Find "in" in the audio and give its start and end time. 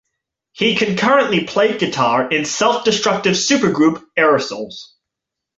2.27-2.43